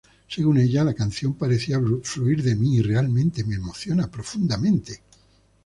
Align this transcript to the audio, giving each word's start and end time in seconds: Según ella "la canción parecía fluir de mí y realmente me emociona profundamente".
Según 0.27 0.57
ella 0.57 0.83
"la 0.83 0.95
canción 0.95 1.35
parecía 1.35 1.79
fluir 2.01 2.41
de 2.41 2.55
mí 2.55 2.77
y 2.77 2.81
realmente 2.81 3.43
me 3.43 3.53
emociona 3.53 4.09
profundamente". 4.09 5.03